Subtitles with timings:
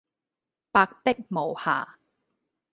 [0.71, 1.99] 白璧無瑕